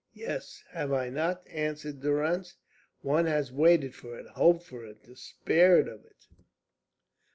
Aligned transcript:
"Yes. 0.15 0.63
Have 0.71 0.91
I 0.91 1.11
not?" 1.11 1.43
answered 1.47 1.99
Durrance. 2.01 2.55
"One 3.03 3.27
has 3.27 3.51
waited 3.51 3.93
for 3.93 4.17
it, 4.17 4.25
hoped 4.29 4.63
for 4.63 4.83
it, 4.83 5.03
despaired 5.03 5.87
of 5.87 6.03
it." 6.03 6.25